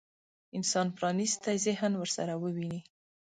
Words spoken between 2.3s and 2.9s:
وويني.